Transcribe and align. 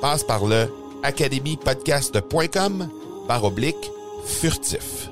Passe 0.00 0.24
par 0.24 0.46
le 0.46 0.66
academypodcast.com 1.02 2.88
par 3.28 3.44
oblique 3.44 3.90
furtif. 4.26 5.10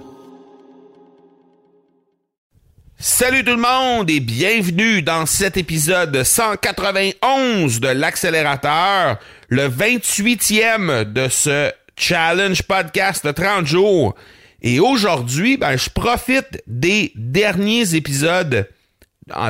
Salut 2.99 3.45
tout 3.45 3.55
le 3.55 3.59
monde 3.59 4.09
et 4.09 4.21
bienvenue 4.21 5.03
dans 5.03 5.27
cet 5.27 5.59
épisode 5.59 6.23
191 6.23 7.81
de 7.81 7.89
l'accélérateur, 7.89 9.19
le 9.49 9.69
28e 9.69 11.05
de 11.05 11.29
ce 11.29 11.71
challenge 11.97 12.63
podcast 12.63 13.27
de 13.27 13.33
30 13.33 13.67
jours. 13.67 14.15
Et 14.63 14.81
aujourd'hui, 14.81 15.59
ben, 15.59 15.77
je 15.77 15.91
profite 15.91 16.63
des 16.67 17.13
derniers 17.15 17.95
épisodes 17.95 18.67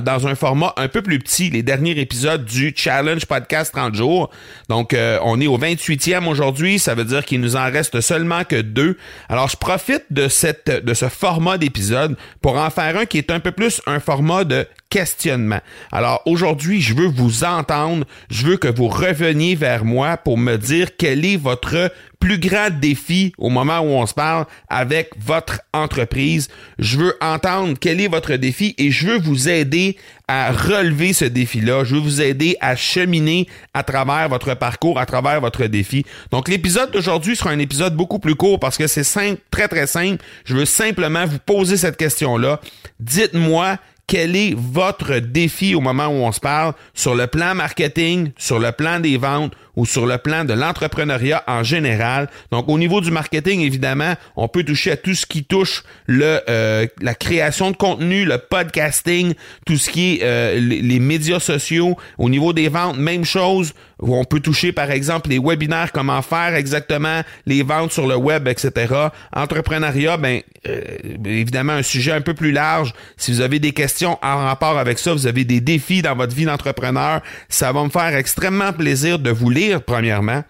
dans 0.02 0.26
un 0.26 0.34
format 0.34 0.72
un 0.76 0.88
peu 0.88 1.02
plus 1.02 1.18
petit, 1.18 1.50
les 1.50 1.62
derniers 1.62 1.98
épisodes 1.98 2.44
du 2.44 2.72
Challenge 2.76 3.24
Podcast 3.26 3.72
30 3.74 3.94
jours. 3.94 4.30
Donc, 4.68 4.94
euh, 4.94 5.18
on 5.22 5.40
est 5.40 5.46
au 5.46 5.58
28e 5.58 6.26
aujourd'hui, 6.26 6.78
ça 6.78 6.94
veut 6.94 7.04
dire 7.04 7.24
qu'il 7.24 7.40
nous 7.40 7.56
en 7.56 7.64
reste 7.64 8.00
seulement 8.00 8.44
que 8.44 8.60
deux. 8.60 8.96
Alors, 9.28 9.48
je 9.48 9.56
profite 9.56 10.04
de, 10.10 10.28
cette, 10.28 10.70
de 10.70 10.94
ce 10.94 11.08
format 11.08 11.58
d'épisode 11.58 12.16
pour 12.40 12.56
en 12.56 12.70
faire 12.70 12.96
un 12.96 13.06
qui 13.06 13.18
est 13.18 13.30
un 13.30 13.40
peu 13.40 13.52
plus 13.52 13.80
un 13.86 14.00
format 14.00 14.44
de 14.44 14.66
questionnement. 14.90 15.60
Alors, 15.92 16.22
aujourd'hui, 16.26 16.80
je 16.80 16.94
veux 16.94 17.06
vous 17.06 17.44
entendre, 17.44 18.06
je 18.30 18.46
veux 18.46 18.56
que 18.56 18.68
vous 18.68 18.88
reveniez 18.88 19.54
vers 19.54 19.84
moi 19.84 20.16
pour 20.16 20.38
me 20.38 20.56
dire 20.56 20.96
quel 20.96 21.24
est 21.24 21.36
votre 21.36 21.92
plus 22.20 22.38
grand 22.38 22.70
défi 22.70 23.32
au 23.38 23.48
moment 23.48 23.78
où 23.78 23.90
on 23.90 24.06
se 24.06 24.14
parle 24.14 24.46
avec 24.68 25.10
votre 25.24 25.60
entreprise. 25.72 26.48
Je 26.78 26.98
veux 26.98 27.16
entendre 27.20 27.76
quel 27.80 28.00
est 28.00 28.08
votre 28.08 28.34
défi 28.34 28.74
et 28.78 28.90
je 28.90 29.06
veux 29.06 29.18
vous 29.18 29.48
aider 29.48 29.96
à 30.26 30.50
relever 30.50 31.12
ce 31.12 31.24
défi-là. 31.24 31.84
Je 31.84 31.94
veux 31.94 32.00
vous 32.00 32.20
aider 32.20 32.56
à 32.60 32.74
cheminer 32.74 33.46
à 33.72 33.82
travers 33.82 34.28
votre 34.28 34.54
parcours, 34.54 34.98
à 34.98 35.06
travers 35.06 35.40
votre 35.40 35.66
défi. 35.66 36.04
Donc 36.30 36.48
l'épisode 36.48 36.90
d'aujourd'hui 36.90 37.36
sera 37.36 37.50
un 37.50 37.58
épisode 37.58 37.94
beaucoup 37.94 38.18
plus 38.18 38.34
court 38.34 38.58
parce 38.58 38.76
que 38.76 38.86
c'est 38.86 39.04
simple, 39.04 39.40
très 39.50 39.68
très 39.68 39.86
simple. 39.86 40.22
Je 40.44 40.56
veux 40.56 40.66
simplement 40.66 41.24
vous 41.24 41.38
poser 41.38 41.76
cette 41.76 41.96
question-là. 41.96 42.60
Dites-moi 42.98 43.78
quel 44.08 44.34
est 44.34 44.54
votre 44.56 45.18
défi 45.18 45.74
au 45.74 45.80
moment 45.80 46.06
où 46.06 46.24
on 46.24 46.32
se 46.32 46.40
parle 46.40 46.72
sur 46.94 47.14
le 47.14 47.26
plan 47.28 47.54
marketing, 47.54 48.32
sur 48.38 48.58
le 48.58 48.72
plan 48.72 48.98
des 48.98 49.18
ventes 49.18 49.52
ou 49.78 49.86
sur 49.86 50.06
le 50.06 50.18
plan 50.18 50.44
de 50.44 50.54
l'entrepreneuriat 50.54 51.44
en 51.46 51.62
général. 51.62 52.28
Donc 52.50 52.68
au 52.68 52.78
niveau 52.78 53.00
du 53.00 53.12
marketing, 53.12 53.60
évidemment, 53.60 54.14
on 54.34 54.48
peut 54.48 54.64
toucher 54.64 54.90
à 54.90 54.96
tout 54.96 55.14
ce 55.14 55.24
qui 55.24 55.44
touche 55.44 55.84
le 56.06 56.40
euh, 56.48 56.88
la 57.00 57.14
création 57.14 57.70
de 57.70 57.76
contenu, 57.76 58.24
le 58.24 58.38
podcasting, 58.38 59.34
tout 59.64 59.76
ce 59.76 59.88
qui 59.88 60.16
est 60.16 60.22
euh, 60.24 60.58
les, 60.58 60.98
médias 60.98 61.38
sociaux. 61.38 61.96
Au 62.18 62.28
niveau 62.28 62.52
des 62.52 62.68
ventes, 62.68 62.98
même 62.98 63.24
chose. 63.24 63.72
Où 64.00 64.14
on 64.14 64.24
peut 64.24 64.38
toucher 64.38 64.70
par 64.70 64.92
exemple 64.92 65.28
les 65.28 65.40
webinaires, 65.40 65.90
comment 65.90 66.22
faire 66.22 66.54
exactement 66.54 67.22
les 67.46 67.64
ventes 67.64 67.90
sur 67.90 68.06
le 68.06 68.14
web, 68.14 68.46
etc. 68.46 68.94
Entrepreneuriat, 69.32 70.16
ben 70.16 70.40
euh, 70.68 70.80
évidemment 71.24 71.72
un 71.72 71.82
sujet 71.82 72.12
un 72.12 72.20
peu 72.20 72.32
plus 72.32 72.52
large. 72.52 72.94
Si 73.16 73.32
vous 73.32 73.40
avez 73.40 73.58
des 73.58 73.72
questions 73.72 74.16
en 74.22 74.36
rapport 74.36 74.78
avec 74.78 75.00
ça, 75.00 75.12
vous 75.12 75.26
avez 75.26 75.44
des 75.44 75.60
défis 75.60 76.02
dans 76.02 76.14
votre 76.14 76.32
vie 76.32 76.44
d'entrepreneur, 76.44 77.22
ça 77.48 77.72
va 77.72 77.82
me 77.82 77.90
faire 77.90 78.14
extrêmement 78.14 78.72
plaisir 78.72 79.18
de 79.18 79.30
vous 79.30 79.50
lire 79.50 79.67
premièrement, 79.86 80.42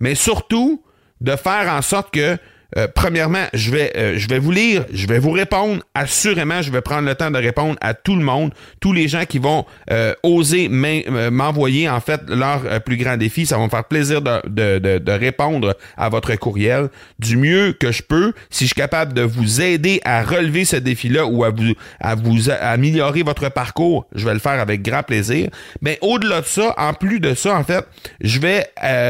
mais 0.00 0.14
surtout 0.14 0.82
de 1.20 1.36
faire 1.36 1.68
en 1.72 1.82
sorte 1.82 2.12
que 2.12 2.38
euh, 2.76 2.86
premièrement, 2.94 3.44
je 3.54 3.70
vais, 3.70 3.92
euh, 3.96 4.18
vais 4.28 4.38
vous 4.38 4.52
lire, 4.52 4.84
je 4.92 5.06
vais 5.06 5.18
vous 5.18 5.30
répondre. 5.30 5.82
Assurément, 5.94 6.60
je 6.60 6.70
vais 6.70 6.82
prendre 6.82 7.08
le 7.08 7.14
temps 7.14 7.30
de 7.30 7.38
répondre 7.38 7.78
à 7.80 7.94
tout 7.94 8.14
le 8.14 8.22
monde, 8.22 8.52
tous 8.80 8.92
les 8.92 9.08
gens 9.08 9.24
qui 9.24 9.38
vont 9.38 9.64
euh, 9.90 10.12
oser 10.22 10.68
m'envoyer 10.68 11.88
en 11.88 12.00
fait 12.00 12.20
leur 12.28 12.82
plus 12.82 12.98
grand 12.98 13.16
défi. 13.16 13.46
Ça 13.46 13.56
va 13.56 13.64
me 13.64 13.70
faire 13.70 13.84
plaisir 13.84 14.20
de, 14.20 15.10
répondre 15.10 15.76
à 15.96 16.08
votre 16.10 16.34
courriel 16.36 16.90
du 17.18 17.38
mieux 17.38 17.72
que 17.72 17.90
je 17.90 18.02
peux. 18.02 18.34
Si 18.50 18.64
je 18.64 18.68
suis 18.68 18.74
capable 18.74 19.14
de 19.14 19.22
vous 19.22 19.62
aider 19.62 20.00
à 20.04 20.22
relever 20.22 20.66
ce 20.66 20.76
défi-là 20.76 21.24
ou 21.24 21.44
à 21.44 21.50
vous, 21.50 21.72
à 22.00 22.14
vous 22.14 22.50
améliorer 22.50 23.22
votre 23.22 23.48
parcours, 23.48 24.06
je 24.14 24.26
vais 24.26 24.34
le 24.34 24.40
faire 24.40 24.60
avec 24.60 24.82
grand 24.82 25.02
plaisir. 25.02 25.48
Mais 25.80 25.98
au-delà 26.02 26.42
de 26.42 26.46
ça, 26.46 26.74
en 26.76 26.92
plus 26.92 27.18
de 27.18 27.34
ça, 27.34 27.56
en 27.56 27.64
fait, 27.64 27.86
je 28.20 28.38
vais, 28.38 28.66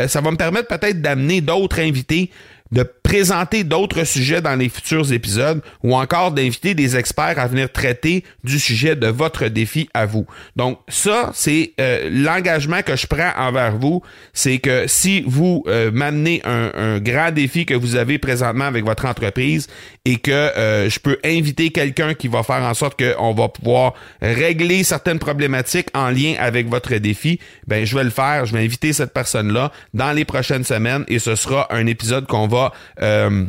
ça 0.09 0.21
va 0.21 0.31
me 0.31 0.37
permettre 0.37 0.69
peut-être 0.69 1.03
d'amener 1.03 1.41
d'autres 1.41 1.81
invités 1.81 2.31
de 2.73 2.83
présenter 2.83 3.65
d'autres 3.65 4.05
sujets 4.05 4.43
dans 4.43 4.55
les 4.55 4.69
futurs 4.69 5.13
épisodes 5.13 5.63
ou 5.83 5.97
encore 5.97 6.33
d'inviter 6.33 6.75
des 6.75 6.97
experts 6.97 7.39
à 7.39 7.47
venir 7.47 7.73
traiter 7.73 8.25
du 8.45 8.59
sujet 8.59 8.97
de 8.97 9.07
votre 9.07 9.47
défi 9.47 9.89
à 9.95 10.05
vous. 10.05 10.27
Donc 10.57 10.79
ça, 10.89 11.31
c'est 11.33 11.73
euh, 11.81 12.11
l'engagement 12.13 12.83
que 12.83 12.97
je 12.97 13.07
prends 13.07 13.33
envers 13.39 13.77
vous, 13.79 14.03
c'est 14.35 14.59
que 14.59 14.87
si 14.87 15.23
vous 15.27 15.65
euh, 15.67 15.91
m'amenez 15.91 16.43
un, 16.45 16.99
grand 16.99 17.31
défi 17.31 17.65
que 17.65 17.75
vous 17.75 17.97
avez 17.97 18.19
présentement 18.19 18.65
avec 18.65 18.85
votre 18.85 19.07
entreprise 19.07 19.69
et 20.05 20.17
que 20.17 20.31
euh, 20.31 20.91
je 20.91 20.99
peux 20.99 21.19
inviter 21.25 21.71
quelqu'un 21.71 22.15
qui 22.15 22.29
va 22.29 22.43
faire 22.43 22.63
en 22.63 22.75
sorte 22.75 23.01
qu'on 23.01 23.33
va 23.33 23.49
pouvoir 23.49 23.95
régler 24.21 24.85
certaines 24.85 25.19
problématiques 25.19 25.89
en 25.95 26.11
lien 26.11 26.35
avec 26.39 26.69
votre 26.69 26.95
défi, 26.97 27.39
ben 27.67 27.85
je 27.85 27.97
vais 27.97 28.05
le 28.05 28.11
faire, 28.11 28.47
je 28.47 28.53
vais 28.55 28.65
inviter 28.65 28.93
cette 28.93 29.13
personne-là 29.13 29.73
dans 29.95 30.13
les 30.13 30.25
prochaines 30.25 30.65
semaines 30.65 31.05
et 31.09 31.19
ce 31.19 31.35
sera 31.35 31.73
un 31.73 31.87
épisode 31.87 32.27
qu'on 32.27 32.47
va 32.49 32.58
euh, 33.01 33.47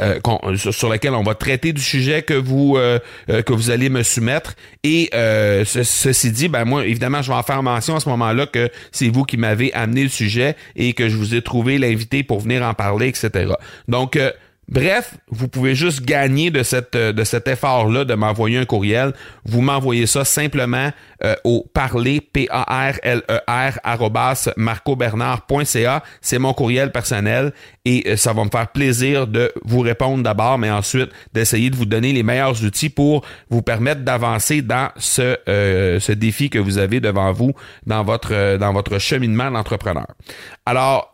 euh, 0.00 0.56
sur 0.56 0.88
lequel 0.88 1.12
on 1.12 1.22
va 1.22 1.34
traiter 1.34 1.74
du 1.74 1.82
sujet 1.82 2.22
que 2.22 2.32
vous 2.32 2.76
euh, 2.78 2.98
que 3.28 3.52
vous 3.52 3.70
allez 3.70 3.90
me 3.90 4.02
soumettre. 4.02 4.54
Et 4.84 5.10
ceci 5.64 6.32
dit 6.32 6.48
ben 6.48 6.64
moi 6.64 6.86
évidemment 6.86 7.22
je 7.22 7.28
vais 7.28 7.36
en 7.36 7.42
faire 7.42 7.62
mention 7.62 7.96
à 7.96 8.00
ce 8.00 8.08
moment-là 8.08 8.46
que 8.46 8.70
c'est 8.90 9.08
vous 9.08 9.24
qui 9.24 9.36
m'avez 9.36 9.72
amené 9.74 10.02
le 10.02 10.08
sujet 10.08 10.56
et 10.76 10.94
que 10.94 11.08
je 11.08 11.16
vous 11.16 11.34
ai 11.34 11.42
trouvé 11.42 11.78
l'invité 11.78 12.22
pour 12.22 12.40
venir 12.40 12.62
en 12.62 12.74
parler 12.74 13.08
etc 13.08 13.52
donc 13.88 14.18
Bref, 14.68 15.16
vous 15.28 15.48
pouvez 15.48 15.74
juste 15.74 16.02
gagner 16.02 16.50
euh, 16.94 17.12
de 17.12 17.24
cet 17.24 17.48
effort-là 17.48 18.04
de 18.04 18.14
m'envoyer 18.14 18.58
un 18.58 18.64
courriel. 18.64 19.12
Vous 19.44 19.60
m'envoyez 19.60 20.06
ça 20.06 20.24
simplement 20.24 20.90
euh, 21.24 21.34
au 21.44 21.66
parler, 21.74 22.20
P-A-R-L-E-R, 22.20 23.78
e 23.84 24.52
marcobernard.ca. 24.56 26.02
C'est 26.20 26.38
mon 26.38 26.54
courriel 26.54 26.92
personnel 26.92 27.52
et 27.84 28.04
euh, 28.06 28.16
ça 28.16 28.32
va 28.32 28.44
me 28.44 28.50
faire 28.50 28.68
plaisir 28.68 29.26
de 29.26 29.52
vous 29.64 29.80
répondre 29.80 30.22
d'abord, 30.22 30.58
mais 30.58 30.70
ensuite 30.70 31.10
d'essayer 31.34 31.68
de 31.68 31.76
vous 31.76 31.86
donner 31.86 32.12
les 32.12 32.22
meilleurs 32.22 32.64
outils 32.64 32.88
pour 32.88 33.26
vous 33.50 33.62
permettre 33.62 34.02
d'avancer 34.02 34.62
dans 34.62 34.90
ce, 34.96 35.36
ce 35.46 36.12
défi 36.12 36.50
que 36.50 36.58
vous 36.58 36.78
avez 36.78 37.00
devant 37.00 37.32
vous 37.32 37.52
dans 37.86 38.04
votre, 38.04 38.56
dans 38.56 38.72
votre 38.72 38.98
cheminement 38.98 39.50
d'entrepreneur. 39.50 40.06
Alors, 40.64 41.11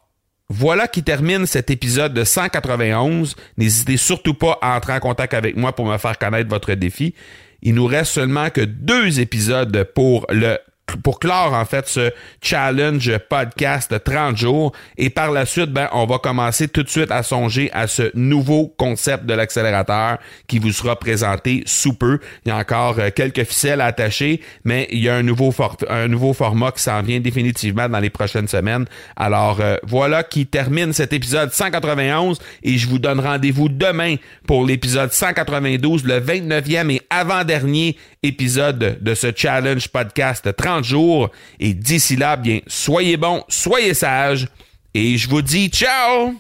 voilà 0.49 0.89
qui 0.89 1.03
termine 1.03 1.47
cet 1.47 1.71
épisode 1.71 2.15
de 2.15 2.25
191. 2.25 3.37
N'hésitez 3.59 3.97
surtout 3.99 4.35
pas 4.35 4.59
à 4.63 4.77
entrer 4.77 4.95
en 4.95 5.01
contact 5.01 5.35
avec 5.35 5.57
moi 5.57 5.75
pour 5.75 5.87
me 5.87 5.99
faire 5.99 6.17
connaître 6.19 6.49
votre 6.49 6.73
défi. 6.73 7.15
Il 7.61 7.75
nous 7.75 7.87
reste 7.87 8.13
seulement 8.13 8.49
que 8.49 8.63
deux 8.63 9.21
épisodes 9.21 9.85
pour 9.95 10.27
le 10.31 10.59
pour 11.03 11.19
clore 11.19 11.53
en 11.53 11.65
fait 11.65 11.89
ce 11.89 12.11
challenge 12.43 13.17
podcast 13.29 13.93
de 13.93 13.99
30 13.99 14.37
jours 14.37 14.73
et 14.97 15.11
par 15.11 15.31
la 15.31 15.47
suite 15.47 15.71
ben 15.71 15.89
on 15.93 16.07
va 16.07 16.19
commencer 16.19 16.69
tout 16.69 16.83
de 16.83 16.89
suite 16.89 17.11
à 17.11 17.23
songer 17.23 17.71
à 17.73 17.87
ce 17.87 18.11
nouveau 18.15 18.75
concept 18.77 19.27
de 19.27 19.35
l'accélérateur 19.35 20.19
qui 20.47 20.59
vous 20.59 20.73
sera 20.73 20.99
présenté 20.99 21.63
sous 21.67 21.95
peu. 21.95 22.19
Il 22.45 22.49
y 22.49 22.53
a 22.53 22.57
encore 22.57 22.97
euh, 22.99 23.11
quelques 23.15 23.45
ficelles 23.45 23.81
à 23.81 23.87
attacher 23.87 24.41
mais 24.65 24.89
il 24.91 25.01
y 25.01 25.09
a 25.09 25.17
un 25.17 25.23
nouveau 25.23 25.53
un 25.89 26.09
format 26.33 26.73
qui 26.73 26.83
s'en 26.83 27.03
vient 27.03 27.21
définitivement 27.21 27.89
dans 27.89 28.01
les 28.01 28.11
prochaines 28.11 28.49
semaines. 28.49 28.85
Alors 29.17 29.61
euh, 29.61 29.77
voilà 29.85 30.23
qui 30.23 30.47
termine 30.47 30.93
cet 30.93 31.13
épisode 31.13 31.53
191 31.53 32.39
et 32.63 32.79
je 32.79 32.89
vous 32.89 32.99
donne 32.99 33.21
rendez-vous 33.21 33.69
demain 33.69 34.17
pour 34.47 34.65
l'épisode 34.65 35.13
192 35.13 36.05
le 36.05 36.21
29e 36.21 36.91
et 36.91 37.03
avant-dernier 37.11 37.97
épisode 38.23 38.99
de 39.01 39.15
ce 39.15 39.29
challenge 39.35 39.89
podcast 39.89 40.49
30 40.79 40.85
jours. 40.85 41.31
Et 41.59 41.75
d'ici 41.75 42.17
là, 42.17 42.37
bien, 42.37 42.61
soyez 42.67 43.17
bons, 43.17 43.45
soyez 43.49 43.95
sages. 43.95 44.49
Et 44.95 45.17
je 45.17 45.29
vous 45.29 45.43
dis 45.43 45.69
ciao! 45.69 46.35